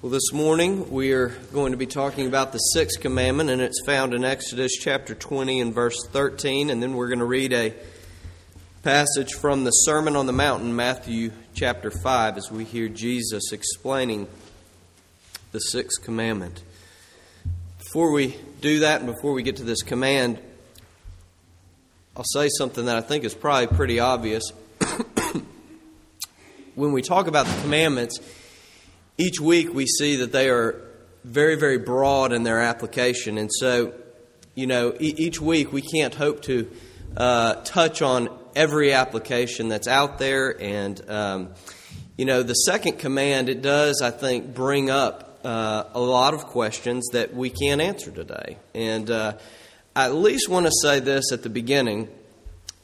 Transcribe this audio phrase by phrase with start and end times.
[0.00, 3.84] Well, this morning we are going to be talking about the sixth commandment, and it's
[3.84, 6.70] found in Exodus chapter 20 and verse 13.
[6.70, 7.74] And then we're going to read a
[8.84, 14.28] passage from the Sermon on the Mountain, Matthew chapter 5, as we hear Jesus explaining
[15.50, 16.62] the sixth commandment.
[17.78, 20.38] Before we do that and before we get to this command,
[22.16, 24.52] I'll say something that I think is probably pretty obvious.
[26.76, 28.20] when we talk about the commandments,
[29.18, 30.80] each week we see that they are
[31.24, 33.36] very, very broad in their application.
[33.36, 33.92] And so,
[34.54, 36.70] you know, e- each week we can't hope to
[37.16, 40.56] uh, touch on every application that's out there.
[40.60, 41.50] And, um,
[42.16, 46.46] you know, the second command, it does, I think, bring up uh, a lot of
[46.46, 48.56] questions that we can't answer today.
[48.74, 49.34] And uh,
[49.94, 52.08] I at least want to say this at the beginning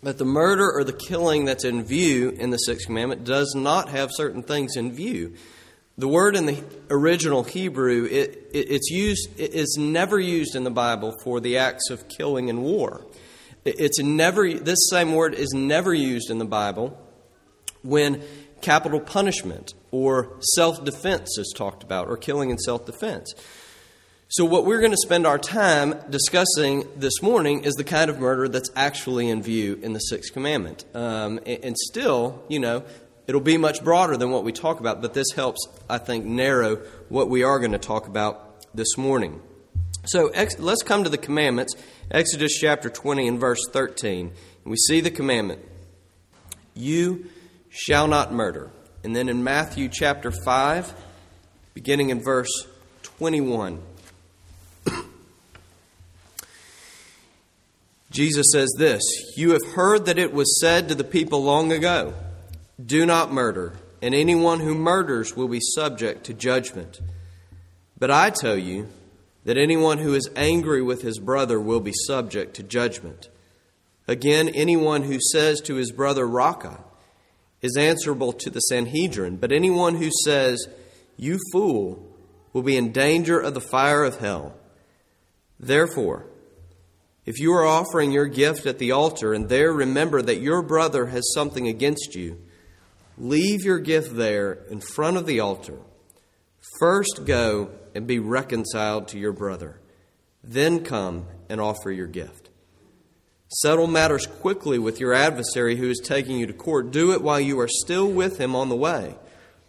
[0.02, 3.88] that the murder or the killing that's in view in the sixth commandment does not
[3.88, 5.34] have certain things in view.
[5.96, 10.64] The word in the original Hebrew, it, it, it's used, it is never used in
[10.64, 13.06] the Bible for the acts of killing and war.
[13.64, 16.98] It, it's never, this same word is never used in the Bible
[17.82, 18.22] when
[18.60, 23.32] capital punishment or self defense is talked about, or killing in self defense.
[24.28, 28.18] So, what we're going to spend our time discussing this morning is the kind of
[28.18, 30.84] murder that's actually in view in the Sixth Commandment.
[30.94, 32.84] Um, and, and still, you know,
[33.26, 36.76] It'll be much broader than what we talk about, but this helps, I think, narrow
[37.08, 39.40] what we are going to talk about this morning.
[40.06, 41.74] So ex- let's come to the commandments.
[42.10, 44.26] Exodus chapter 20 and verse 13.
[44.26, 45.62] And we see the commandment
[46.74, 47.30] You
[47.70, 48.70] shall not murder.
[49.02, 50.94] And then in Matthew chapter 5,
[51.72, 52.66] beginning in verse
[53.02, 53.80] 21.
[58.10, 59.02] Jesus says this
[59.36, 62.14] You have heard that it was said to the people long ago,
[62.84, 67.00] do not murder, and anyone who murders will be subject to judgment.
[67.98, 68.88] But I tell you
[69.44, 73.28] that anyone who is angry with his brother will be subject to judgment.
[74.08, 76.80] Again, anyone who says to his brother, Raca,
[77.62, 80.66] is answerable to the Sanhedrin, but anyone who says,
[81.16, 82.10] You fool,
[82.52, 84.54] will be in danger of the fire of hell.
[85.58, 86.26] Therefore,
[87.24, 91.06] if you are offering your gift at the altar and there remember that your brother
[91.06, 92.38] has something against you,
[93.16, 95.78] Leave your gift there in front of the altar.
[96.80, 99.80] First go and be reconciled to your brother.
[100.42, 102.50] Then come and offer your gift.
[103.48, 106.90] Settle matters quickly with your adversary who is taking you to court.
[106.90, 109.14] Do it while you are still with him on the way,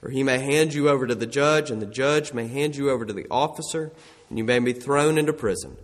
[0.01, 2.89] or he may hand you over to the judge, and the judge may hand you
[2.89, 3.91] over to the officer,
[4.29, 5.77] and you may be thrown into prison.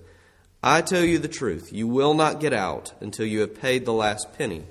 [0.64, 3.94] I tell you the truth, you will not get out until you have paid the
[3.94, 4.64] last penny.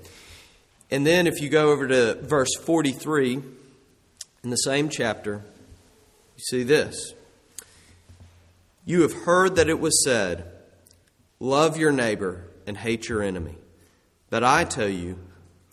[0.91, 3.43] And then if you go over to verse 43
[4.43, 5.45] in the same chapter,
[6.37, 7.15] you see this.
[8.84, 10.51] You have heard that it was said,
[11.39, 13.56] Love your neighbor and hate your enemy.
[14.31, 15.19] But I tell you,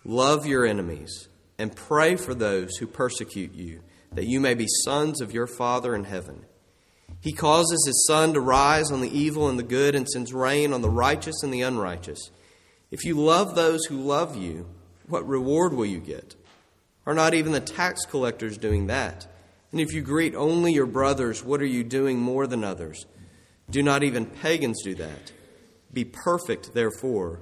[0.06, 3.82] love your enemies and pray for those who persecute you,
[4.14, 6.46] that you may be sons of your Father in heaven.
[7.20, 10.72] He causes his sun to rise on the evil and the good and sends rain
[10.72, 12.30] on the righteous and the unrighteous.
[12.92, 14.68] If you love those who love you,
[15.07, 16.35] what reward will you get?
[17.06, 19.28] Are not even the tax collectors doing that?
[19.72, 23.06] And if you greet only your brothers, what are you doing more than others?
[23.69, 25.31] Do not even pagans do that?
[25.91, 27.40] Be perfect, therefore,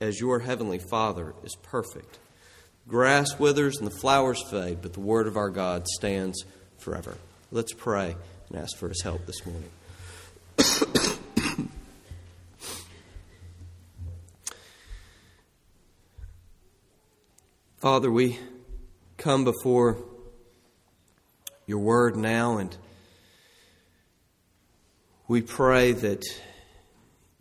[0.00, 2.18] as your heavenly Father is perfect.
[2.86, 6.44] Grass withers and the flowers fade, but the word of our God stands
[6.78, 7.16] forever.
[7.50, 8.16] Let's pray
[8.48, 9.70] and ask for his help this morning.
[17.80, 18.36] Father, we
[19.18, 19.98] come before
[21.64, 22.76] your word now and
[25.28, 26.24] we pray that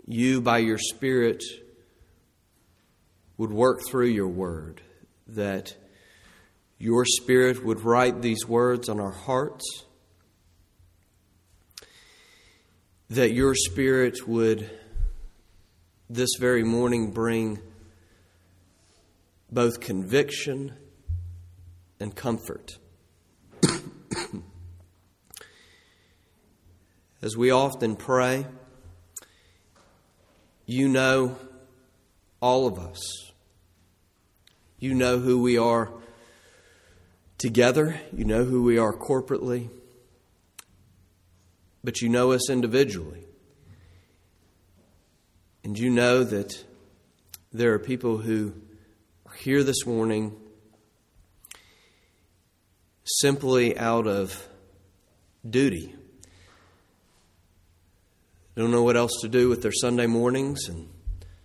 [0.06, 1.44] you, by your Spirit,
[3.40, 4.80] would work through your word,
[5.25, 5.75] that
[6.78, 9.86] your Spirit would write these words on our hearts,
[13.10, 14.69] that your Spirit would
[16.07, 17.57] this very morning bring
[19.51, 20.73] both conviction
[21.99, 22.77] and comfort.
[27.21, 28.45] As we often pray,
[30.65, 31.38] you know
[32.39, 33.31] all of us.
[34.79, 35.91] You know who we are
[37.38, 39.69] together, you know who we are corporately,
[41.83, 43.23] but you know us individually.
[45.63, 46.63] And you know that
[47.51, 48.53] there are people who
[49.38, 50.36] here this morning
[53.04, 54.48] simply out of
[55.48, 55.94] duty.
[58.56, 60.89] They don't know what else to do with their Sunday mornings, and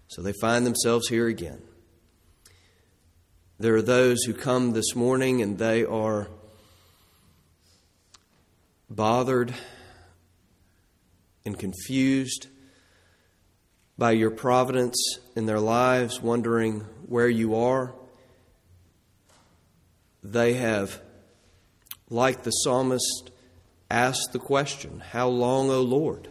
[0.08, 1.60] so they find themselves here again.
[3.58, 6.28] There are those who come this morning and they are
[8.88, 9.54] bothered
[11.44, 12.48] and confused
[13.98, 14.96] by your providence
[15.36, 17.94] in their lives, wondering where you are.
[20.22, 21.00] They have,
[22.08, 23.30] like the psalmist,
[23.90, 26.28] asked the question How long, O Lord?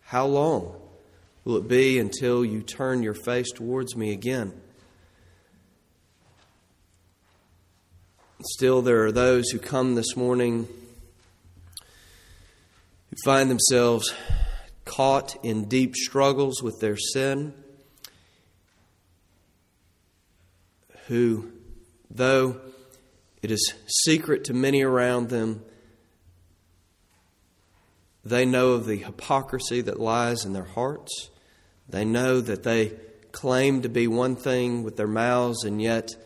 [0.00, 0.80] How long
[1.44, 4.52] will it be until you turn your face towards me again?
[8.52, 10.68] Still, there are those who come this morning
[13.10, 14.14] who find themselves
[14.84, 17.52] caught in deep struggles with their sin,
[21.06, 21.50] who,
[22.10, 22.60] though
[23.42, 23.74] it is
[24.04, 25.64] secret to many around them,
[28.24, 31.30] they know of the hypocrisy that lies in their hearts.
[31.88, 32.92] They know that they
[33.30, 36.16] claim to be one thing with their mouths, and yet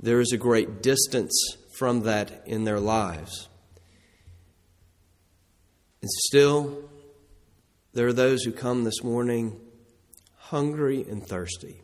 [0.00, 1.34] there is a great distance
[1.76, 3.48] from that in their lives.
[6.00, 6.88] And still,
[7.92, 9.60] there are those who come this morning
[10.36, 11.82] hungry and thirsty,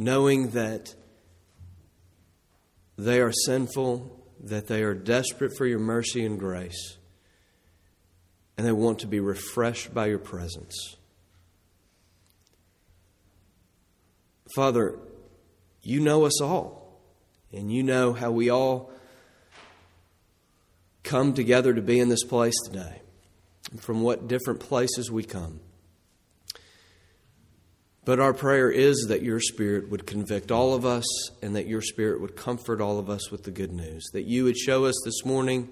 [0.00, 0.94] knowing that
[2.96, 6.96] they are sinful, that they are desperate for your mercy and grace,
[8.56, 10.96] and they want to be refreshed by your presence.
[14.54, 14.98] Father,
[15.82, 16.98] you know us all,
[17.52, 18.90] and you know how we all
[21.02, 23.02] come together to be in this place today,
[23.70, 25.60] and from what different places we come.
[28.10, 31.04] But our prayer is that your Spirit would convict all of us
[31.42, 34.04] and that your Spirit would comfort all of us with the good news.
[34.12, 35.68] That you would show us this morning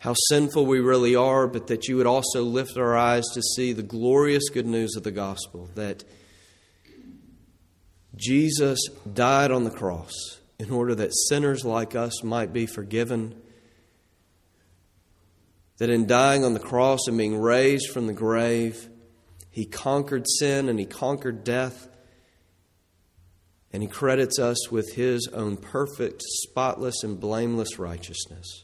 [0.00, 3.72] how sinful we really are, but that you would also lift our eyes to see
[3.72, 6.04] the glorious good news of the gospel that
[8.14, 8.80] Jesus
[9.10, 10.12] died on the cross
[10.58, 13.34] in order that sinners like us might be forgiven.
[15.78, 18.90] That in dying on the cross and being raised from the grave,
[19.58, 21.88] he conquered sin and he conquered death.
[23.72, 28.62] And he credits us with his own perfect, spotless, and blameless righteousness.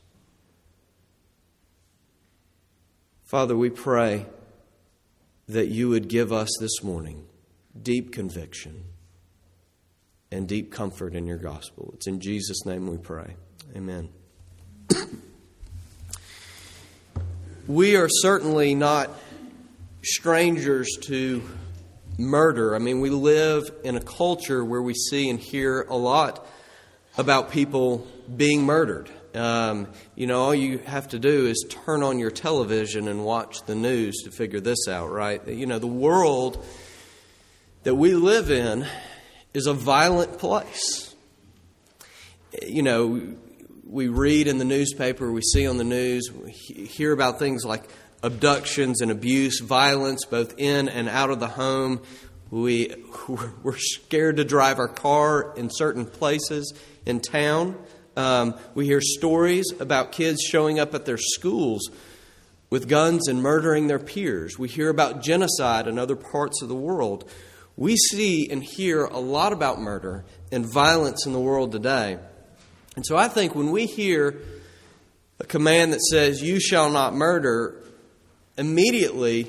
[3.25, 4.26] Father, we pray
[5.49, 7.26] that you would give us this morning
[7.82, 8.85] deep conviction
[10.31, 11.91] and deep comfort in your gospel.
[11.96, 13.35] It's in Jesus' name we pray.
[13.75, 14.11] Amen.
[17.67, 19.11] we are certainly not
[20.04, 21.42] strangers to
[22.18, 22.74] murder.
[22.74, 26.46] I mean, we live in a culture where we see and hear a lot
[27.16, 28.06] about people
[28.36, 29.10] being murdered.
[29.34, 33.64] Um, you know, all you have to do is turn on your television and watch
[33.66, 35.46] the news to figure this out, right?
[35.48, 36.64] You know, the world
[37.82, 38.86] that we live in
[39.52, 41.14] is a violent place.
[42.62, 43.34] You know,
[43.84, 47.84] we read in the newspaper, we see on the news, we hear about things like
[48.24, 52.00] abductions and abuse, violence both in and out of the home.
[52.50, 52.94] We,
[53.62, 56.72] we're scared to drive our car in certain places
[57.04, 57.76] in town.
[58.16, 61.90] Um, we hear stories about kids showing up at their schools
[62.70, 64.58] with guns and murdering their peers.
[64.58, 67.31] We hear about genocide in other parts of the world.
[67.76, 72.19] We see and hear a lot about murder and violence in the world today.
[72.96, 74.40] And so I think when we hear
[75.40, 77.84] a command that says, You shall not murder,
[78.56, 79.49] immediately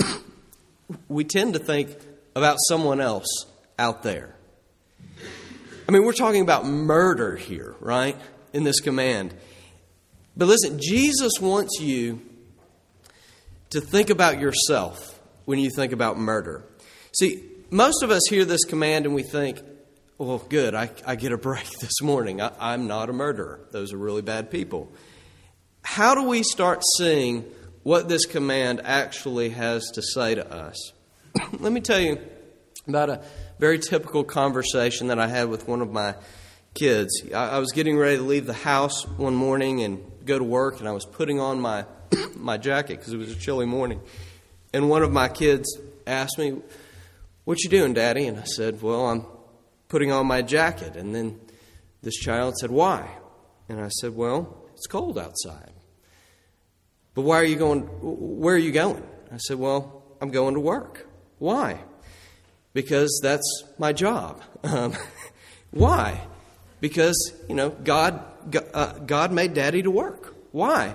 [1.08, 1.90] we tend to think
[2.34, 3.46] about someone else
[3.78, 4.34] out there.
[5.88, 8.16] I mean, we're talking about murder here, right?
[8.52, 9.34] In this command.
[10.36, 12.20] But listen, Jesus wants you
[13.70, 16.64] to think about yourself when you think about murder.
[17.18, 19.60] See, most of us hear this command and we think,
[20.18, 22.40] well, good, I, I get a break this morning.
[22.40, 23.60] I, I'm not a murderer.
[23.70, 24.92] Those are really bad people.
[25.82, 27.44] How do we start seeing
[27.86, 30.92] what this command actually has to say to us?
[31.60, 32.18] Let me tell you
[32.88, 33.22] about a
[33.60, 36.16] very typical conversation that I had with one of my
[36.74, 37.22] kids.
[37.32, 40.80] I, I was getting ready to leave the house one morning and go to work,
[40.80, 41.84] and I was putting on my,
[42.34, 44.00] my jacket because it was a chilly morning.
[44.74, 45.78] And one of my kids
[46.08, 46.60] asked me,
[47.44, 48.26] what you doing, Daddy?
[48.26, 49.24] And I said, Well, I'm
[49.86, 50.96] putting on my jacket.
[50.96, 51.38] And then
[52.02, 53.08] this child said, Why?
[53.68, 55.70] And I said, Well, it's cold outside.
[57.16, 57.80] But why are you going?
[57.80, 59.02] Where are you going?
[59.32, 61.08] I said, Well, I'm going to work.
[61.38, 61.80] Why?
[62.74, 64.42] Because that's my job.
[64.62, 64.94] Um,
[65.70, 66.20] why?
[66.80, 68.22] Because, you know, God
[68.74, 70.36] uh, God made daddy to work.
[70.52, 70.94] Why?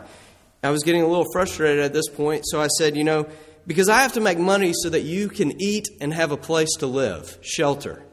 [0.63, 3.27] I was getting a little frustrated at this point, so I said, you know,
[3.65, 6.69] because I have to make money so that you can eat and have a place
[6.79, 8.03] to live, shelter.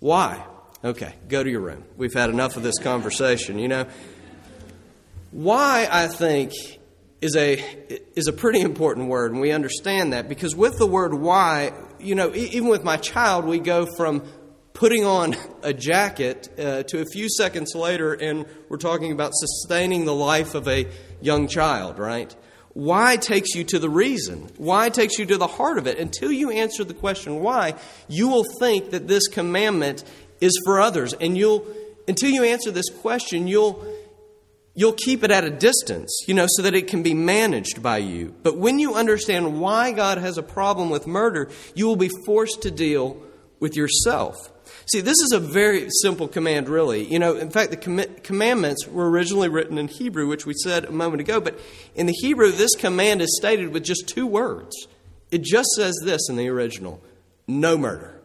[0.00, 0.44] Why?
[0.84, 1.84] Okay, go to your room.
[1.96, 3.86] We've had enough of this conversation, you know.
[5.30, 6.52] Why, I think,
[7.24, 7.54] is a,
[8.14, 12.14] is a pretty important word, and we understand that because with the word why, you
[12.14, 14.22] know, even with my child, we go from
[14.74, 20.04] putting on a jacket uh, to a few seconds later, and we're talking about sustaining
[20.04, 20.86] the life of a
[21.22, 22.36] young child, right?
[22.74, 24.50] Why takes you to the reason.
[24.58, 25.98] Why takes you to the heart of it.
[25.98, 27.72] Until you answer the question why,
[28.06, 30.04] you will think that this commandment
[30.42, 31.14] is for others.
[31.14, 31.66] And you'll,
[32.06, 33.82] until you answer this question, you'll,
[34.74, 37.98] you'll keep it at a distance, you know, so that it can be managed by
[37.98, 38.34] you.
[38.42, 42.62] But when you understand why God has a problem with murder, you will be forced
[42.62, 43.22] to deal
[43.60, 44.36] with yourself.
[44.86, 47.04] See, this is a very simple command, really.
[47.04, 50.84] You know, in fact, the com- commandments were originally written in Hebrew, which we said
[50.84, 51.58] a moment ago, but
[51.94, 54.74] in the Hebrew, this command is stated with just two words.
[55.30, 57.02] It just says this in the original
[57.46, 58.20] no murder.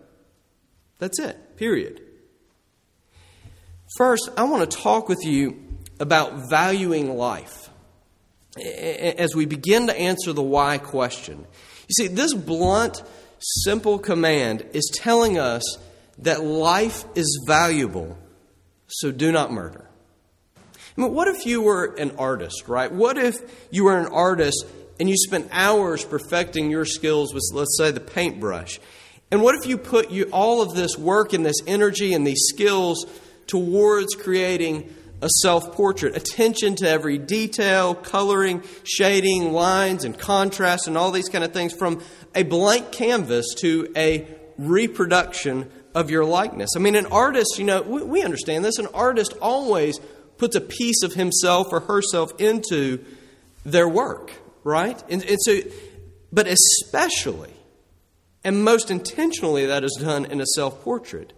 [0.98, 2.01] That's it, period.
[3.98, 5.69] First, I want to talk with you
[6.00, 7.70] about valuing life
[8.58, 11.46] as we begin to answer the why question.
[11.88, 13.03] You see, this blunt,
[13.39, 15.77] simple command is telling us
[16.20, 18.18] that life is valuable,
[18.88, 19.89] so do not murder.
[20.98, 22.91] I mean, what if you were an artist, right?
[22.91, 23.36] What if
[23.72, 24.65] you were an artist
[25.00, 28.79] and you spent hours perfecting your skills with, let's say, the paintbrush?
[29.32, 32.48] And what if you put you, all of this work and this energy and these
[32.50, 33.06] skills
[33.48, 36.16] towards creating a self portrait?
[36.16, 41.74] Attention to every detail, coloring, shading, lines, and contrast, and all these kind of things
[41.74, 42.02] from
[42.36, 46.72] a blank canvas to a reproduction of your likeness.
[46.76, 48.78] I mean, an artist, you know, we, we understand this.
[48.78, 50.00] An artist always
[50.38, 53.04] puts a piece of himself or herself into
[53.66, 54.32] their work,
[54.64, 55.02] right?
[55.10, 55.60] And, and so,
[56.32, 57.54] but especially
[58.44, 61.34] and most intentionally, that is done in a self portrait.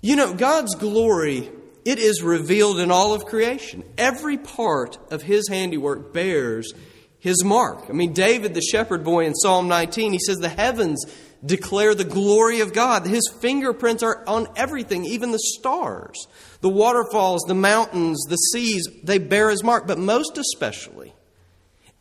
[0.00, 1.50] You know, God's glory,
[1.84, 3.84] it is revealed in all of creation.
[3.98, 6.72] Every part of His handiwork bears
[7.18, 7.86] His mark.
[7.88, 11.04] I mean, David, the shepherd boy in Psalm 19, he says, The heavens
[11.44, 13.06] declare the glory of God.
[13.06, 16.26] His fingerprints are on everything, even the stars,
[16.60, 19.86] the waterfalls, the mountains, the seas, they bear his mark.
[19.86, 21.12] But most especially,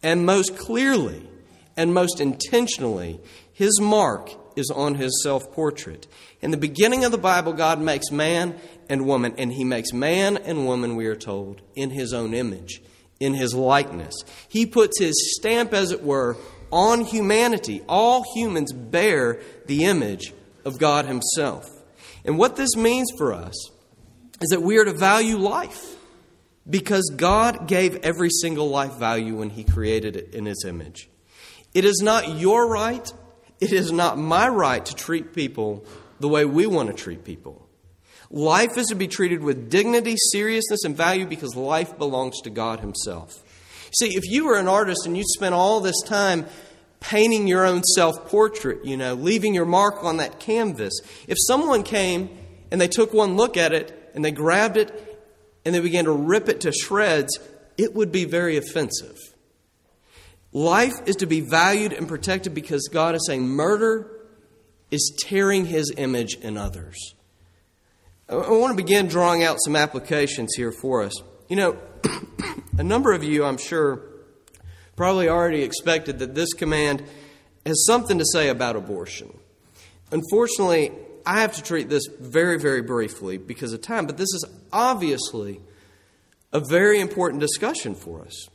[0.02, 1.28] and most clearly,
[1.76, 3.20] and most intentionally,
[3.52, 6.08] his mark is on his self portrait.
[6.44, 8.60] In the beginning of the Bible, God makes man
[8.90, 12.82] and woman, and he makes man and woman, we are told, in his own image,
[13.22, 14.14] in his likeness.
[14.50, 16.36] He puts his stamp, as it were,
[16.70, 17.82] on humanity.
[17.88, 20.34] All humans bear the image
[20.66, 21.70] of God Himself.
[22.26, 23.72] And what this means for us
[24.42, 25.96] is that we are to value life
[26.70, 31.10] because God gave every single life value when He created it in His image.
[31.74, 33.14] It is not your right,
[33.62, 35.86] it is not my right to treat people
[36.24, 37.68] the way we want to treat people.
[38.32, 42.80] Life is to be treated with dignity, seriousness, and value because life belongs to God
[42.80, 43.44] Himself.
[44.00, 46.46] See, if you were an artist and you spent all this time
[47.02, 51.84] painting your own self portrait, you know, leaving your mark on that canvas, if someone
[51.84, 52.30] came
[52.72, 55.28] and they took one look at it and they grabbed it
[55.66, 57.38] and they began to rip it to shreds,
[57.78, 59.18] it would be very offensive.
[60.54, 64.13] Life is to be valued and protected because God is saying murder
[64.94, 67.16] is tearing his image in others.
[68.30, 71.14] I want to begin drawing out some applications here for us.
[71.50, 71.78] You know,
[72.78, 74.02] a number of you, I'm sure,
[74.96, 77.04] probably already expected that this command
[77.66, 79.36] has something to say about abortion.
[80.12, 80.92] Unfortunately,
[81.26, 85.60] I have to treat this very, very briefly because of time, but this is obviously
[86.52, 88.48] a very important discussion for us.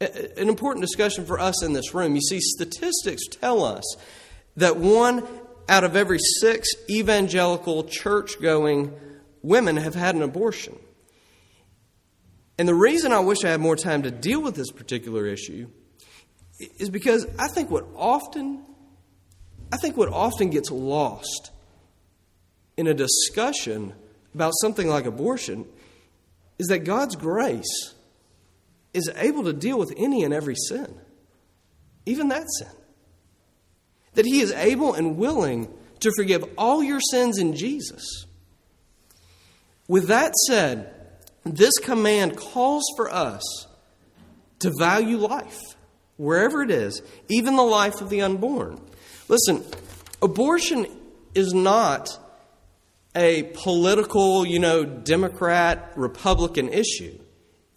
[0.00, 2.14] An important discussion for us in this room.
[2.16, 3.84] You see, statistics tell us
[4.56, 5.26] that one
[5.68, 8.92] out of every six evangelical church going
[9.42, 10.78] women have had an abortion.
[12.58, 15.68] And the reason I wish I had more time to deal with this particular issue
[16.78, 18.64] is because I think what often
[19.72, 21.50] I think what often gets lost
[22.76, 23.92] in a discussion
[24.34, 25.66] about something like abortion
[26.58, 27.94] is that God's grace
[28.92, 30.94] is able to deal with any and every sin,
[32.06, 32.68] even that sin.
[34.14, 38.26] That He is able and willing to forgive all your sins in Jesus.
[39.88, 40.92] With that said,
[41.44, 43.42] this command calls for us
[44.60, 45.60] to value life,
[46.16, 48.80] wherever it is, even the life of the unborn.
[49.28, 49.64] Listen,
[50.22, 50.86] abortion
[51.34, 52.18] is not
[53.14, 57.18] a political, you know, Democrat, Republican issue.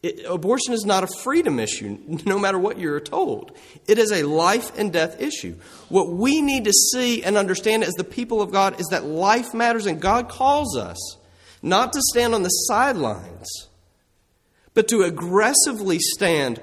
[0.03, 3.57] It, abortion is not a freedom issue, no matter what you're told.
[3.87, 5.55] It is a life and death issue.
[5.89, 9.53] What we need to see and understand as the people of God is that life
[9.53, 11.17] matters, and God calls us
[11.61, 13.47] not to stand on the sidelines,
[14.73, 16.61] but to aggressively stand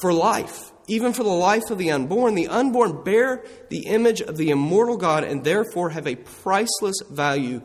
[0.00, 2.34] for life, even for the life of the unborn.
[2.34, 7.62] The unborn bear the image of the immortal God and therefore have a priceless value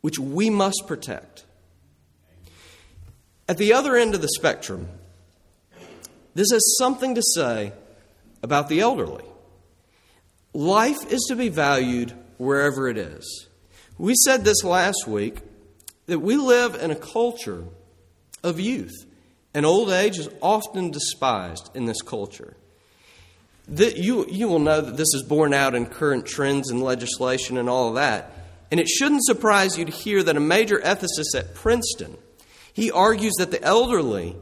[0.00, 1.44] which we must protect.
[3.50, 4.88] At the other end of the spectrum,
[6.36, 7.72] this has something to say
[8.44, 9.24] about the elderly.
[10.54, 13.48] Life is to be valued wherever it is.
[13.98, 15.40] We said this last week
[16.06, 17.64] that we live in a culture
[18.44, 18.94] of youth,
[19.52, 22.56] and old age is often despised in this culture.
[23.66, 27.58] That you, you will know that this is borne out in current trends and legislation
[27.58, 28.30] and all of that.
[28.70, 32.16] And it shouldn't surprise you to hear that a major ethicist at Princeton
[32.80, 34.34] he argues that the elderly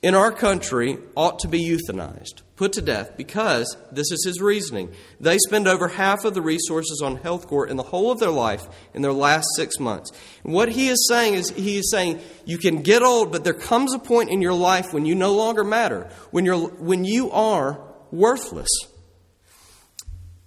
[0.00, 4.90] in our country ought to be euthanized, put to death, because this is his reasoning.
[5.20, 8.30] They spend over half of the resources on health care in the whole of their
[8.30, 10.12] life in their last six months.
[10.44, 13.52] And what he is saying is he is saying you can get old, but there
[13.52, 17.30] comes a point in your life when you no longer matter, when you're when you
[17.32, 17.78] are
[18.10, 18.70] worthless.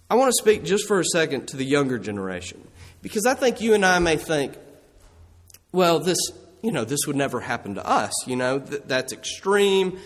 [0.09, 2.67] I want to speak just for a second to the younger generation,
[3.03, 4.57] because I think you and I may think,
[5.71, 6.17] well, this
[6.61, 8.13] you know, this would never happen to us.
[8.27, 9.99] You know, Th- that's extreme.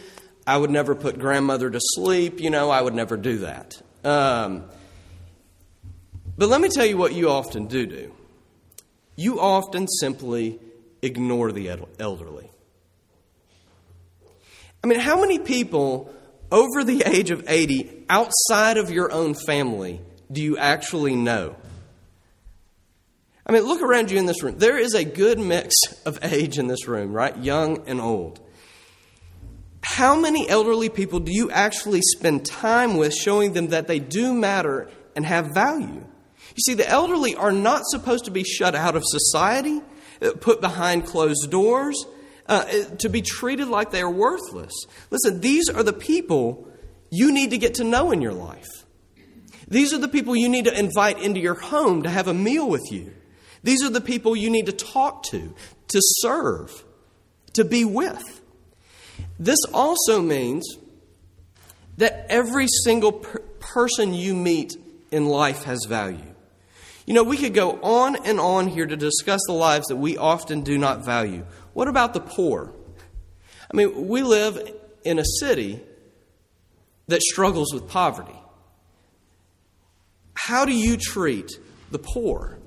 [0.48, 2.40] I would never put grandmother to sleep.
[2.40, 3.82] You know, I would never do that.
[4.04, 4.66] Um,
[6.38, 8.14] but let me tell you what you often do do.
[9.16, 10.60] You often simply
[11.02, 11.70] ignore the
[12.00, 12.50] elderly.
[14.84, 16.14] I mean, how many people
[16.52, 21.56] over the age of 80 outside of your own family do you actually know?
[23.46, 24.58] I mean, look around you in this room.
[24.58, 25.76] There is a good mix
[26.06, 27.38] of age in this room, right?
[27.38, 28.40] Young and old.
[29.84, 34.34] How many elderly people do you actually spend time with showing them that they do
[34.34, 36.04] matter and have value?
[36.56, 39.82] You see, the elderly are not supposed to be shut out of society,
[40.22, 42.04] uh, put behind closed doors,
[42.48, 44.74] uh, uh, to be treated like they are worthless.
[45.12, 46.68] Listen, these are the people
[47.12, 48.68] you need to get to know in your life.
[49.68, 52.68] These are the people you need to invite into your home to have a meal
[52.68, 53.14] with you.
[53.66, 55.56] These are the people you need to talk to,
[55.88, 56.86] to serve,
[57.54, 58.42] to be with.
[59.40, 60.78] This also means
[61.98, 64.76] that every single per- person you meet
[65.10, 66.36] in life has value.
[67.08, 70.16] You know, we could go on and on here to discuss the lives that we
[70.16, 71.44] often do not value.
[71.74, 72.72] What about the poor?
[73.74, 74.60] I mean, we live
[75.04, 75.82] in a city
[77.08, 78.40] that struggles with poverty.
[80.36, 82.60] How do you treat the poor?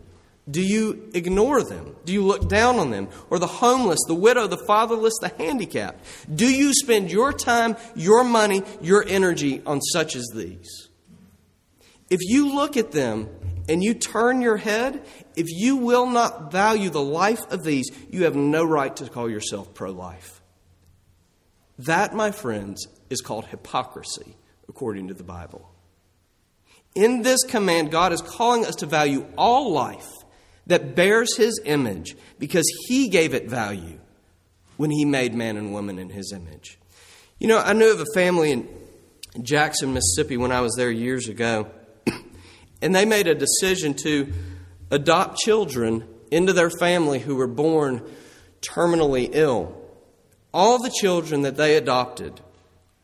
[0.50, 1.94] Do you ignore them?
[2.04, 3.08] Do you look down on them?
[3.28, 6.02] Or the homeless, the widow, the fatherless, the handicapped?
[6.34, 10.88] Do you spend your time, your money, your energy on such as these?
[12.08, 13.28] If you look at them
[13.68, 15.04] and you turn your head,
[15.36, 19.28] if you will not value the life of these, you have no right to call
[19.28, 20.40] yourself pro life.
[21.78, 25.70] That, my friends, is called hypocrisy, according to the Bible.
[26.94, 30.08] In this command, God is calling us to value all life
[30.68, 33.98] that bears his image because he gave it value
[34.76, 36.78] when he made man and woman in his image.
[37.38, 38.68] You know, I knew of a family in
[39.42, 41.68] Jackson, Mississippi when I was there years ago,
[42.82, 44.32] and they made a decision to
[44.90, 48.02] adopt children into their family who were born
[48.60, 49.74] terminally ill.
[50.52, 52.40] All the children that they adopted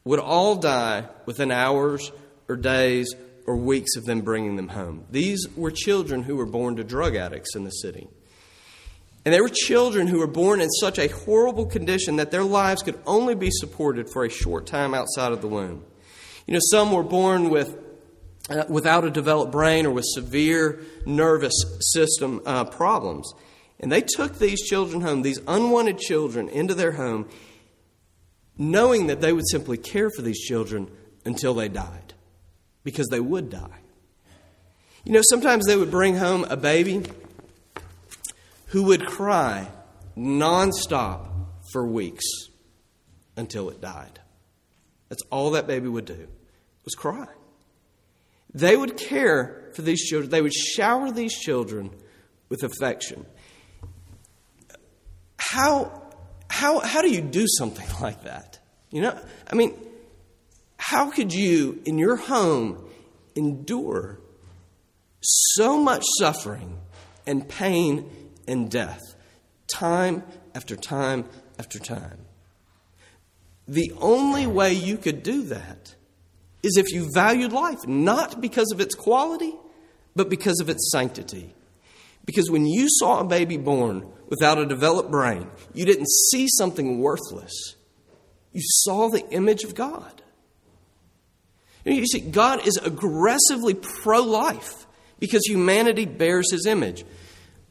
[0.05, 2.12] would all die within hours
[2.48, 3.14] or days
[3.47, 5.05] or weeks of them bringing them home.
[5.11, 8.09] These were children who were born to drug addicts in the city.
[9.25, 12.83] And they were children who were born in such a horrible condition that their lives
[12.83, 15.85] could only be supported for a short time outside of the womb.
[16.47, 17.79] You know, some were born with
[18.51, 23.33] uh, without a developed brain or with severe nervous system uh, problems.
[23.81, 27.29] And they took these children home, these unwanted children, into their home,
[28.59, 30.91] knowing that they would simply care for these children
[31.25, 32.13] until they died
[32.85, 33.81] because they would die.
[35.05, 37.03] You know, sometimes they would bring home a baby
[38.68, 39.68] who would cry
[40.16, 41.27] nonstop
[41.73, 42.25] for weeks
[43.37, 44.20] until it died.
[45.09, 46.29] That's all that baby would do
[46.85, 47.27] was cry.
[48.53, 50.31] They would care for these children.
[50.31, 51.90] They would shower these children
[52.49, 53.27] with affection.
[55.38, 56.03] How,
[56.49, 58.59] how, how do you do something like that?
[58.90, 59.18] You know,
[59.51, 59.75] I mean,
[60.95, 62.89] how could you, in your home,
[63.35, 64.21] endure
[65.21, 66.79] so much suffering
[67.27, 68.09] and pain
[68.47, 69.01] and death,
[69.67, 70.23] time
[70.55, 71.25] after time
[71.59, 72.19] after time.
[73.67, 75.97] The only way you could do that
[76.63, 79.53] is if you valued life, not because of its quality,
[80.15, 81.57] but because of its sanctity.
[82.25, 87.01] Because when you saw a baby born without a developed brain, you didn't see something
[87.01, 87.75] worthless.
[88.53, 90.21] You saw the image of God.
[91.85, 94.87] You see, God is aggressively pro life
[95.18, 97.05] because humanity bears his image.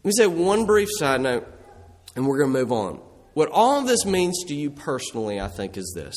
[0.03, 1.47] Let me say one brief side note,
[2.15, 3.01] and we're going to move on.
[3.33, 6.15] What all of this means to you personally, I think, is this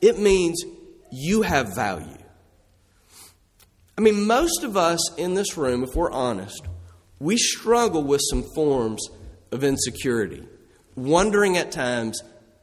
[0.00, 0.62] it means
[1.10, 2.18] you have value.
[3.96, 6.62] I mean, most of us in this room, if we're honest,
[7.20, 9.08] we struggle with some forms
[9.52, 10.42] of insecurity,
[10.96, 12.20] wondering at times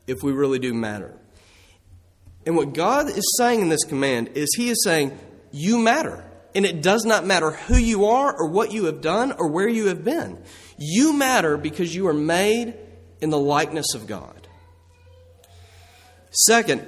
[0.08, 1.18] if we really do matter.
[2.46, 5.18] And what God is saying in this command is He is saying,
[5.52, 6.26] You matter.
[6.54, 9.70] And it does not matter who you are or what you have done or where
[9.70, 10.38] you have been.
[10.78, 12.74] You matter because you are made
[13.22, 14.48] in the likeness of God.
[16.32, 16.86] Second,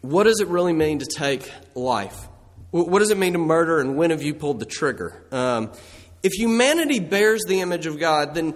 [0.00, 2.28] what does it really mean to take life?
[2.70, 5.24] What does it mean to murder, and when have you pulled the trigger?
[5.30, 5.72] Um,
[6.22, 8.54] if humanity bears the image of God, then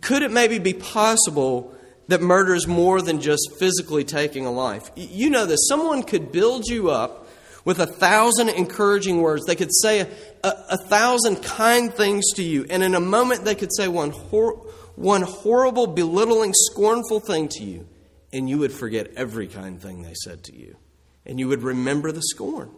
[0.00, 1.74] could it maybe be possible
[2.08, 4.90] that murder is more than just physically taking a life?
[4.96, 5.68] You know this.
[5.68, 7.28] Someone could build you up
[7.64, 9.44] with a thousand encouraging words.
[9.46, 10.08] They could say a,
[10.42, 14.10] a, a thousand kind things to you, and in a moment they could say one,
[14.10, 14.56] hor-
[14.96, 17.86] one horrible, belittling, scornful thing to you,
[18.32, 20.76] and you would forget every kind thing they said to you,
[21.24, 22.70] and you would remember the scorn.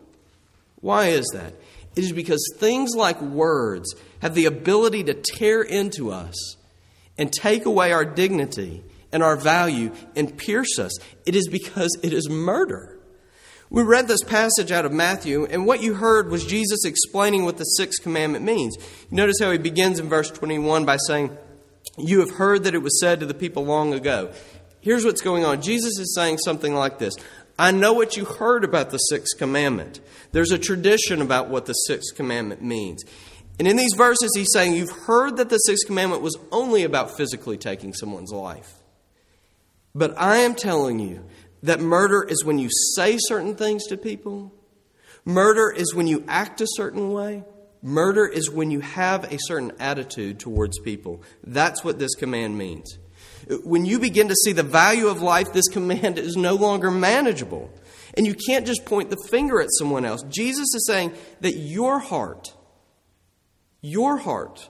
[0.80, 1.54] Why is that?
[1.96, 6.56] It is because things like words have the ability to tear into us
[7.18, 8.84] and take away our dignity
[9.16, 10.92] and our value and pierce us.
[11.24, 12.98] It is because it is murder.
[13.70, 17.56] We read this passage out of Matthew, and what you heard was Jesus explaining what
[17.56, 18.76] the sixth commandment means.
[19.10, 21.34] Notice how he begins in verse 21 by saying,
[21.96, 24.32] You have heard that it was said to the people long ago.
[24.82, 27.16] Here's what's going on Jesus is saying something like this
[27.58, 30.00] I know what you heard about the sixth commandment.
[30.32, 33.02] There's a tradition about what the sixth commandment means.
[33.58, 37.16] And in these verses, he's saying, You've heard that the sixth commandment was only about
[37.16, 38.74] physically taking someone's life.
[39.96, 41.24] But I am telling you
[41.62, 44.52] that murder is when you say certain things to people,
[45.24, 47.44] murder is when you act a certain way,
[47.80, 51.22] murder is when you have a certain attitude towards people.
[51.42, 52.98] That's what this command means.
[53.64, 57.70] When you begin to see the value of life, this command is no longer manageable.
[58.18, 60.22] And you can't just point the finger at someone else.
[60.24, 62.54] Jesus is saying that your heart,
[63.80, 64.68] your heart,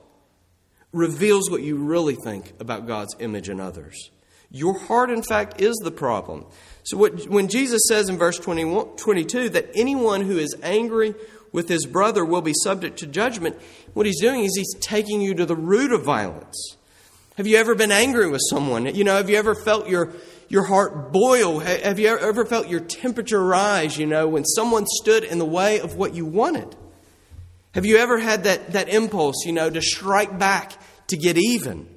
[0.93, 4.13] reveals what you really think about God's image in others.
[4.57, 6.47] Your heart, in fact, is the problem.
[6.85, 11.15] So, what, when Jesus says in verse 22 that anyone who is angry
[11.53, 13.57] with his brother will be subject to judgment,
[13.93, 16.77] what he's doing is he's taking you to the root of violence.
[17.37, 18.95] Have you ever been angry with someone?
[18.95, 20.15] You know, have you ever felt your,
[20.49, 21.59] your heart boil?
[21.59, 25.81] Have you ever felt your temperature rise, you know, when someone stood in the way
[25.81, 26.75] of what you wanted?
[27.75, 31.96] Have you ever had that, that impulse, you know, to strike back, to get even?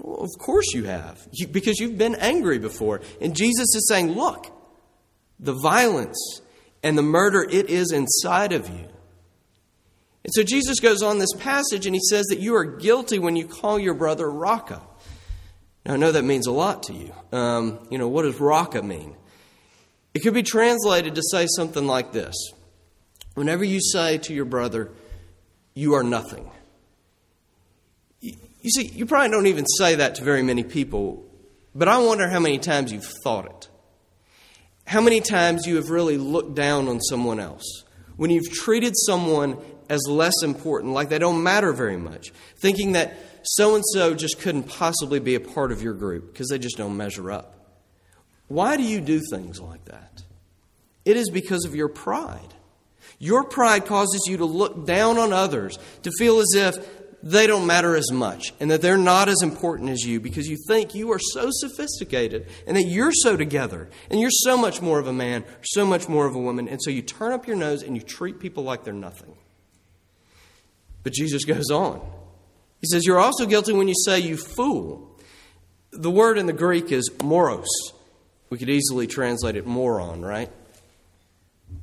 [0.00, 3.00] Well, of course you have, because you've been angry before.
[3.20, 4.46] And Jesus is saying, look,
[5.40, 6.40] the violence
[6.82, 8.86] and the murder, it is inside of you.
[10.24, 13.34] And so Jesus goes on this passage and he says that you are guilty when
[13.34, 14.82] you call your brother Raca.
[15.86, 17.12] Now, I know that means a lot to you.
[17.32, 19.16] Um, you know, what does Raca mean?
[20.14, 22.34] It could be translated to say something like this
[23.34, 24.90] Whenever you say to your brother,
[25.74, 26.50] you are nothing.
[28.60, 31.24] You see, you probably don't even say that to very many people,
[31.74, 33.68] but I wonder how many times you've thought it.
[34.86, 37.84] How many times you have really looked down on someone else.
[38.16, 43.16] When you've treated someone as less important, like they don't matter very much, thinking that
[43.42, 46.76] so and so just couldn't possibly be a part of your group because they just
[46.76, 47.54] don't measure up.
[48.48, 50.22] Why do you do things like that?
[51.04, 52.54] It is because of your pride.
[53.18, 57.66] Your pride causes you to look down on others, to feel as if they don't
[57.66, 61.10] matter as much and that they're not as important as you because you think you
[61.10, 65.12] are so sophisticated and that you're so together and you're so much more of a
[65.12, 66.68] man, so much more of a woman.
[66.68, 69.34] And so you turn up your nose and you treat people like they're nothing.
[71.02, 72.00] But Jesus goes on.
[72.80, 75.18] He says, You're also guilty when you say, You fool.
[75.90, 77.66] The word in the Greek is moros.
[78.50, 80.50] We could easily translate it moron, right?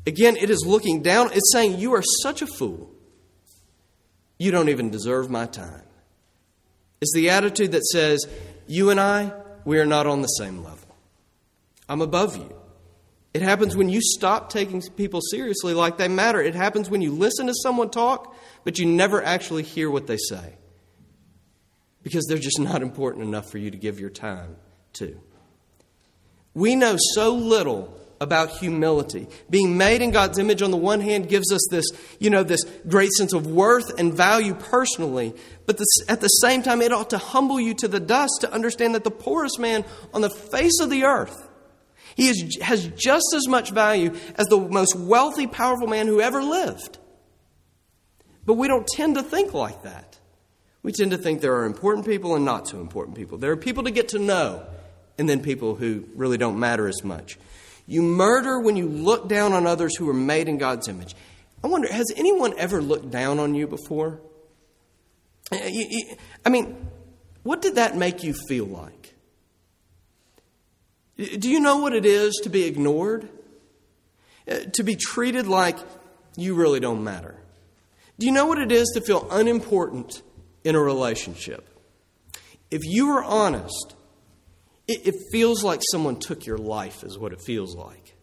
[0.07, 1.31] Again, it is looking down.
[1.33, 2.94] It's saying, You are such a fool.
[4.37, 5.83] You don't even deserve my time.
[7.01, 8.25] It's the attitude that says,
[8.67, 9.31] You and I,
[9.63, 10.95] we are not on the same level.
[11.87, 12.53] I'm above you.
[13.33, 16.41] It happens when you stop taking people seriously like they matter.
[16.41, 20.17] It happens when you listen to someone talk, but you never actually hear what they
[20.17, 20.53] say.
[22.01, 24.55] because they're just not important enough for you to give your time
[24.93, 25.19] to.
[26.53, 29.27] We know so little about humility.
[29.49, 31.85] Being made in God's image on the one hand gives us this,
[32.19, 35.33] you know, this great sense of worth and value personally,
[35.65, 38.51] but this, at the same time it ought to humble you to the dust to
[38.51, 41.49] understand that the poorest man on the face of the earth
[42.15, 46.41] he is, has just as much value as the most wealthy, powerful man who ever
[46.41, 46.97] lived.
[48.45, 50.17] But we don't tend to think like that.
[50.81, 53.37] We tend to think there are important people and not so important people.
[53.37, 54.65] There are people to get to know,
[55.17, 57.37] and then people who really don't matter as much.
[57.87, 61.15] You murder when you look down on others who are made in God's image.
[61.63, 64.21] I wonder, has anyone ever looked down on you before?
[65.51, 65.57] Eh,
[65.91, 66.89] eh, I mean,
[67.43, 69.13] what did that make you feel like?
[71.19, 73.29] Eh, do you know what it is to be ignored?
[74.73, 75.79] To be treated like
[76.37, 77.35] you really don't matter?
[78.19, 80.21] Do you know what it is to feel unimportant
[80.63, 81.67] in a relationship?
[82.69, 83.94] If you are honest,
[84.87, 88.15] it, it feels like someone took your life, is what it feels like.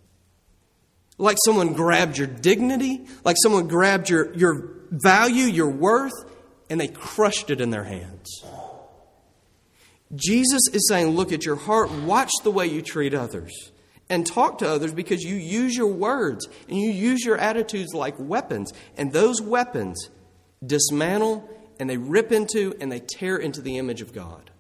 [1.19, 6.13] Like someone grabbed your dignity, like someone grabbed your, your value, your worth,
[6.71, 8.43] and they crushed it in their hands.
[10.15, 13.73] Jesus is saying, Look at your heart, watch the way you treat others,
[14.09, 18.15] and talk to others because you use your words and you use your attitudes like
[18.19, 18.73] weapons.
[18.97, 20.11] And those weapons
[20.65, 21.49] dismantle
[21.81, 24.51] and they rip into and they tear into the image of God.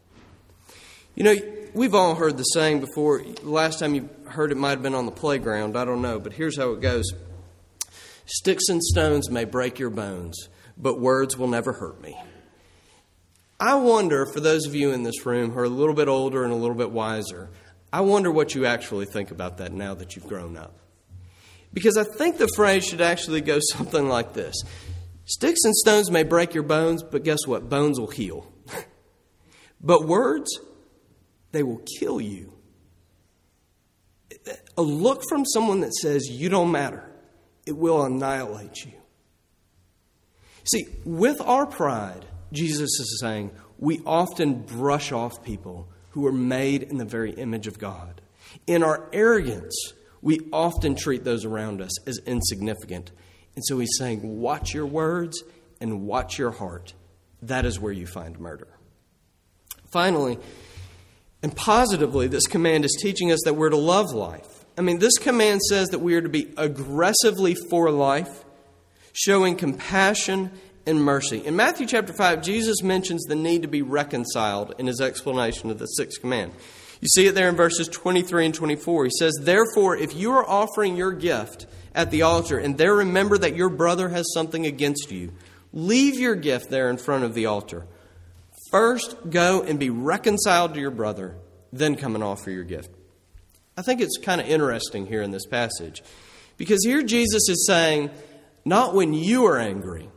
[1.15, 1.37] You know,
[1.74, 3.22] we've all heard the saying before.
[3.42, 5.76] Last time you heard it might have been on the playground.
[5.76, 7.04] I don't know, but here's how it goes
[8.26, 12.18] Sticks and stones may break your bones, but words will never hurt me.
[13.58, 16.42] I wonder, for those of you in this room who are a little bit older
[16.42, 17.50] and a little bit wiser,
[17.92, 20.78] I wonder what you actually think about that now that you've grown up.
[21.72, 24.56] Because I think the phrase should actually go something like this
[25.24, 27.68] Sticks and stones may break your bones, but guess what?
[27.68, 28.52] Bones will heal.
[29.80, 30.58] but words,
[31.53, 32.53] they will kill you.
[34.77, 37.09] A look from someone that says, You don't matter,
[37.67, 38.93] it will annihilate you.
[40.65, 46.85] See, with our pride, Jesus is saying, we often brush off people who are made
[46.85, 48.21] in the very image of God.
[48.69, 49.75] In our arrogance,
[50.21, 53.11] we often treat those around us as insignificant.
[53.57, 55.43] And so he's saying, watch your words
[55.81, 56.95] and watch your heart.
[57.43, 58.69] That is where you find murder.
[59.93, 60.38] Finally,
[61.42, 64.64] and positively, this command is teaching us that we're to love life.
[64.78, 68.44] I mean, this command says that we are to be aggressively for life,
[69.12, 70.50] showing compassion
[70.87, 71.44] and mercy.
[71.44, 75.78] In Matthew chapter 5, Jesus mentions the need to be reconciled in his explanation of
[75.78, 76.52] the sixth command.
[77.00, 79.07] You see it there in verses 23 and 24.
[79.07, 83.37] He says, Therefore, if you are offering your gift at the altar and there remember
[83.38, 85.33] that your brother has something against you,
[85.72, 87.87] leave your gift there in front of the altar.
[88.72, 91.37] First, go and be reconciled to your brother,
[91.72, 92.90] then come and offer your gift.
[93.76, 96.02] I think it's kind of interesting here in this passage
[96.56, 98.11] because here Jesus is saying,
[98.64, 100.08] not when you are angry,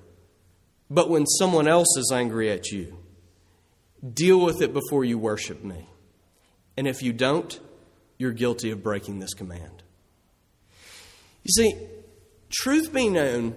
[0.89, 2.97] but when someone else is angry at you,
[4.13, 5.89] deal with it before you worship me.
[6.77, 7.59] And if you don't,
[8.17, 9.83] you're guilty of breaking this command.
[11.43, 11.75] You see,
[12.49, 13.55] truth be known,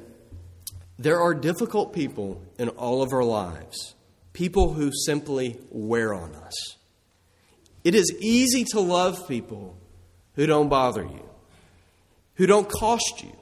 [0.98, 3.94] there are difficult people in all of our lives,
[4.38, 6.76] people who simply wear on us.
[7.82, 9.76] It is easy to love people
[10.34, 11.28] who don't bother you,
[12.36, 13.32] who don't cost you,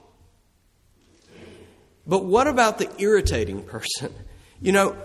[2.06, 4.12] but what about the irritating person?
[4.58, 4.96] You know,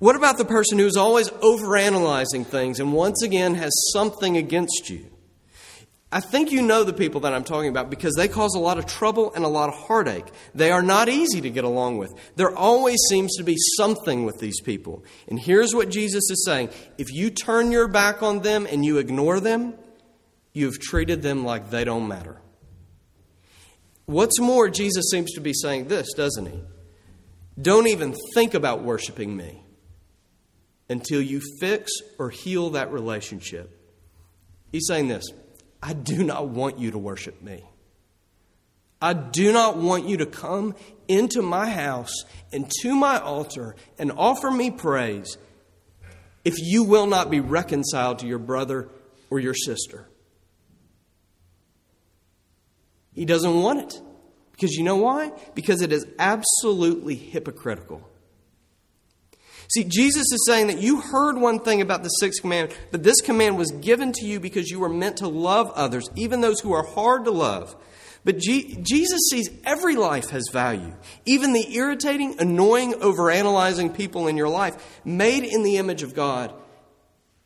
[0.00, 5.06] what about the person who's always overanalyzing things and once again has something against you?
[6.12, 8.78] I think you know the people that I'm talking about because they cause a lot
[8.78, 10.26] of trouble and a lot of heartache.
[10.54, 12.14] They are not easy to get along with.
[12.36, 15.04] There always seems to be something with these people.
[15.28, 18.98] And here's what Jesus is saying if you turn your back on them and you
[18.98, 19.74] ignore them,
[20.52, 22.40] you've treated them like they don't matter.
[24.06, 26.62] What's more, Jesus seems to be saying this, doesn't he?
[27.60, 29.64] Don't even think about worshiping me
[30.88, 33.72] until you fix or heal that relationship.
[34.70, 35.26] He's saying this
[35.86, 37.62] I do not want you to worship me.
[39.00, 40.74] I do not want you to come
[41.06, 45.38] into my house and to my altar and offer me praise
[46.44, 48.88] if you will not be reconciled to your brother
[49.30, 50.08] or your sister.
[53.14, 54.02] He doesn't want it.
[54.50, 55.30] Because you know why?
[55.54, 58.02] Because it is absolutely hypocritical.
[59.68, 63.20] See, Jesus is saying that you heard one thing about the sixth commandment, but this
[63.20, 66.72] command was given to you because you were meant to love others, even those who
[66.72, 67.74] are hard to love.
[68.24, 74.36] But G- Jesus sees every life has value, even the irritating, annoying, overanalyzing people in
[74.36, 76.52] your life, made in the image of God.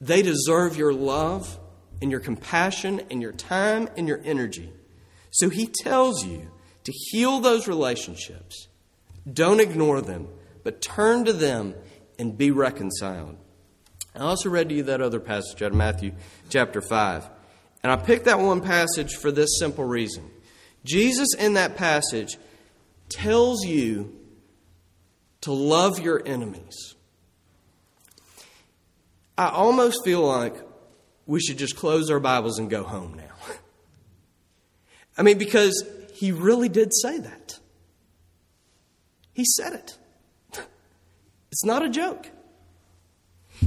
[0.00, 1.58] They deserve your love
[2.00, 4.72] and your compassion and your time and your energy.
[5.30, 6.50] So he tells you
[6.84, 8.68] to heal those relationships.
[9.30, 10.28] Don't ignore them,
[10.64, 11.74] but turn to them
[12.20, 13.34] and be reconciled.
[14.14, 16.12] I also read to you that other passage out of Matthew
[16.50, 17.30] chapter 5.
[17.82, 20.30] And I picked that one passage for this simple reason.
[20.84, 22.36] Jesus, in that passage,
[23.08, 24.14] tells you
[25.40, 26.94] to love your enemies.
[29.38, 30.56] I almost feel like
[31.24, 33.34] we should just close our Bibles and go home now.
[35.16, 37.58] I mean, because he really did say that.
[39.32, 39.96] He said it.
[41.52, 42.28] It's not a joke.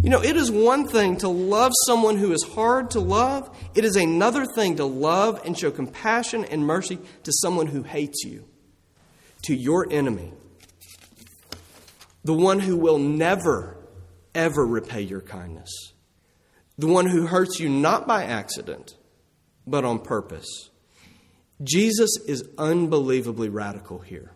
[0.01, 3.85] You know, it is one thing to love someone who is hard to love, it
[3.85, 8.45] is another thing to love and show compassion and mercy to someone who hates you,
[9.43, 10.33] to your enemy,
[12.23, 13.77] the one who will never,
[14.33, 15.69] ever repay your kindness,
[16.77, 18.95] the one who hurts you not by accident,
[19.67, 20.69] but on purpose.
[21.61, 24.31] Jesus is unbelievably radical here.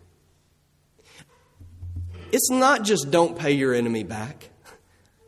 [2.32, 4.50] It's not just don't pay your enemy back.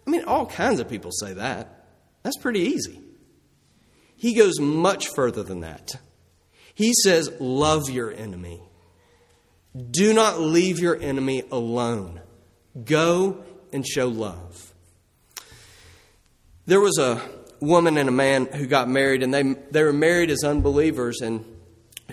[0.06, 1.86] I mean, all kinds of people say that.
[2.22, 3.00] That's pretty easy.
[4.16, 5.92] He goes much further than that.
[6.74, 8.60] He says, Love your enemy.
[9.90, 12.20] Do not leave your enemy alone.
[12.84, 14.74] Go and show love.
[16.66, 17.20] There was a
[17.60, 21.44] woman and a man who got married, and they, they were married as unbelievers, and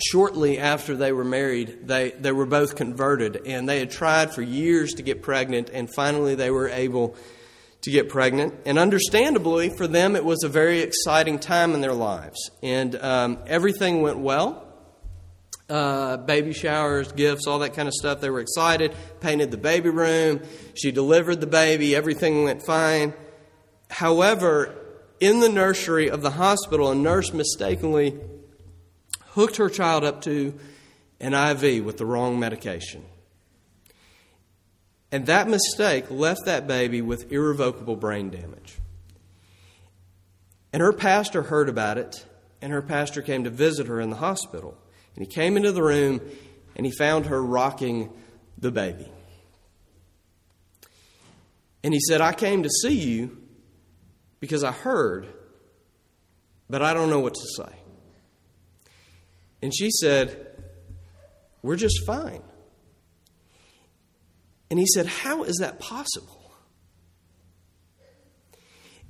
[0.01, 4.41] shortly after they were married, they, they were both converted, and they had tried for
[4.41, 7.15] years to get pregnant, and finally they were able
[7.81, 8.53] to get pregnant.
[8.65, 12.51] And understandably, for them, it was a very exciting time in their lives.
[12.63, 14.67] And um, everything went well
[15.69, 18.21] uh, baby showers, gifts, all that kind of stuff.
[18.21, 20.41] They were excited, painted the baby room.
[20.75, 23.13] She delivered the baby, everything went fine.
[23.89, 24.75] However,
[25.19, 28.19] in the nursery of the hospital, a nurse mistakenly
[29.37, 30.51] hooked her child up to
[31.19, 33.05] an IV with the wrong medication.
[35.11, 38.79] And that mistake left that baby with irrevocable brain damage.
[40.73, 42.25] And her pastor heard about it,
[42.63, 44.75] and her pastor came to visit her in the hospital.
[45.15, 46.19] And he came into the room
[46.75, 48.11] and he found her rocking
[48.57, 49.07] the baby.
[51.83, 53.37] And he said, I came to see you
[54.39, 55.27] because I heard,
[56.67, 57.76] but I don't know what to say.
[59.61, 60.47] And she said,
[61.61, 62.43] We're just fine.
[64.69, 66.51] And he said, How is that possible?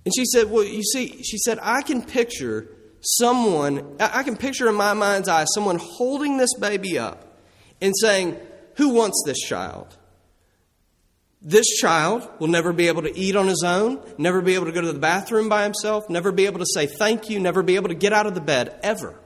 [0.06, 2.70] And she said, Well, you see, she said, I can picture
[3.02, 7.40] someone, I can picture in my mind's eye someone holding this baby up
[7.82, 8.38] and saying,
[8.76, 9.98] Who wants this child?
[11.40, 14.72] This child will never be able to eat on his own, never be able to
[14.72, 17.76] go to the bathroom by himself, never be able to say thank you, never be
[17.76, 19.20] able to get out of the bed ever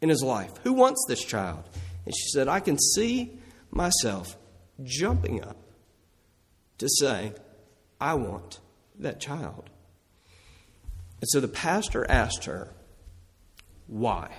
[0.00, 0.52] in his life.
[0.62, 1.64] Who wants this child?
[2.04, 3.38] And she said, I can see
[3.70, 4.36] myself
[4.82, 5.56] jumping up
[6.78, 7.34] to say,
[8.00, 8.60] I want
[8.98, 9.68] that child.
[11.20, 12.72] And so the pastor asked her,
[13.86, 14.30] Why?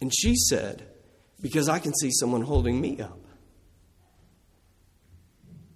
[0.00, 0.88] And she said,
[1.40, 3.20] Because I can see someone holding me up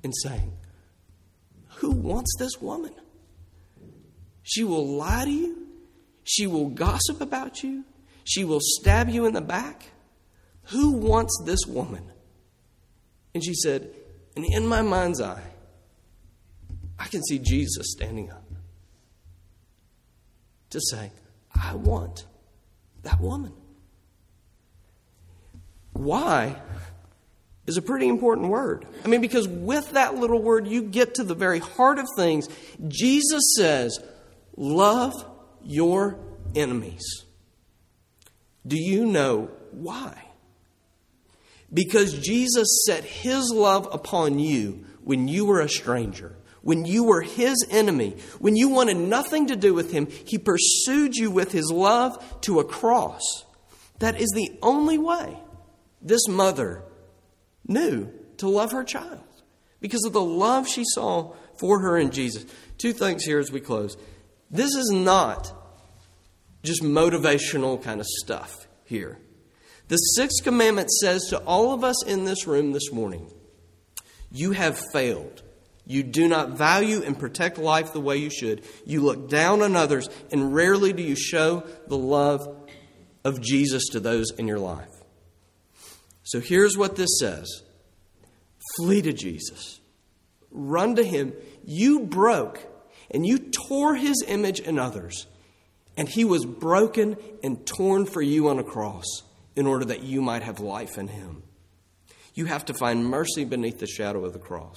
[0.02, 0.52] and saying,
[1.76, 2.94] Who wants this woman?
[4.42, 5.65] She will lie to you
[6.26, 7.84] she will gossip about you.
[8.24, 9.84] She will stab you in the back.
[10.64, 12.10] Who wants this woman?
[13.32, 13.88] And she said,
[14.34, 15.44] And in my mind's eye,
[16.98, 18.44] I can see Jesus standing up
[20.70, 21.12] to say,
[21.54, 22.26] I want
[23.04, 23.52] that woman.
[25.92, 26.56] Why
[27.66, 28.86] is a pretty important word.
[29.04, 32.48] I mean, because with that little word, you get to the very heart of things.
[32.88, 33.98] Jesus says,
[34.56, 35.24] Love
[35.66, 36.18] your
[36.54, 37.24] enemies.
[38.66, 40.24] Do you know why?
[41.72, 47.22] Because Jesus set his love upon you when you were a stranger, when you were
[47.22, 51.70] his enemy, when you wanted nothing to do with him, he pursued you with his
[51.72, 53.22] love to a cross.
[53.98, 55.38] That is the only way
[56.02, 56.82] this mother
[57.66, 59.20] knew to love her child
[59.80, 62.44] because of the love she saw for her in Jesus.
[62.78, 63.96] Two things here as we close.
[64.50, 65.52] This is not
[66.66, 69.18] just motivational kind of stuff here.
[69.88, 73.30] The sixth commandment says to all of us in this room this morning
[74.30, 75.42] You have failed.
[75.88, 78.64] You do not value and protect life the way you should.
[78.84, 82.48] You look down on others, and rarely do you show the love
[83.24, 84.90] of Jesus to those in your life.
[86.24, 87.62] So here's what this says
[88.76, 89.80] Flee to Jesus,
[90.50, 91.32] run to Him.
[91.64, 92.60] You broke
[93.10, 95.26] and you tore His image in others,
[95.96, 99.06] and He was broken and torn for you on a cross
[99.54, 101.42] in order that you might have life in Him.
[102.34, 104.76] You have to find mercy beneath the shadow of the cross.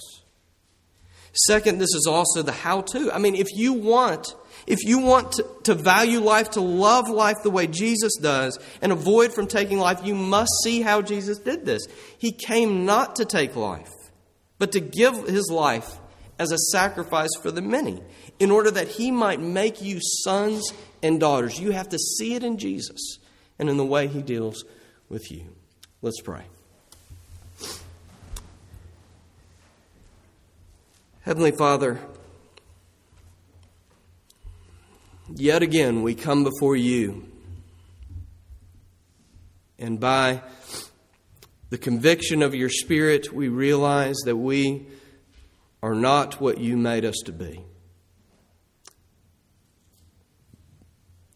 [1.32, 3.12] Second, this is also the how to.
[3.12, 4.34] I mean, if you want,
[4.66, 8.90] if you want to, to, value life, to love life the way Jesus does, and
[8.90, 11.86] avoid from taking life, you must see how Jesus did this.
[12.18, 13.92] He came not to take life,
[14.58, 15.98] but to give his life
[16.38, 18.02] as a sacrifice for the many,
[18.40, 21.58] in order that he might make you sons and daughters.
[21.58, 23.18] You have to see it in Jesus
[23.58, 24.64] and in the way he deals
[25.08, 25.44] with you.
[26.02, 26.44] Let's pray.
[31.22, 32.00] Heavenly Father,
[35.34, 37.28] yet again we come before you,
[39.78, 40.42] and by
[41.68, 44.86] the conviction of your Spirit, we realize that we
[45.82, 47.64] are not what you made us to be.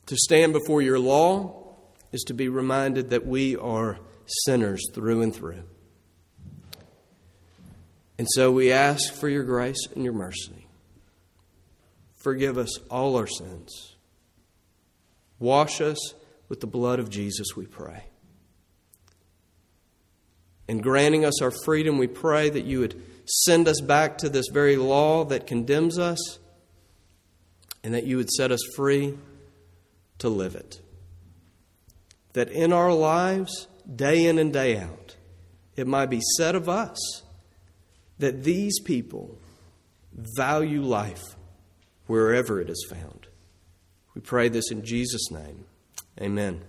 [0.07, 1.65] To stand before your law
[2.13, 5.65] is to be reminded that we are sinners through and through.
[8.19, 10.69] And so we ask for your grace and your mercy.
[12.23, 13.97] Forgive us all our sins.
[15.39, 16.15] Wash us
[16.49, 18.05] with the blood of Jesus, we pray.
[20.69, 24.47] In granting us our freedom, we pray that you would send us back to this
[24.53, 26.39] very law that condemns us
[27.83, 29.19] and that you would set us free
[30.19, 30.81] to live it.
[32.33, 35.17] That in our lives, day in and day out,
[35.77, 37.23] it might be said of us
[38.19, 39.39] that these people
[40.13, 41.37] value life
[42.07, 43.27] wherever it is found.
[44.15, 45.65] We pray this in Jesus' name.
[46.21, 46.63] Amen.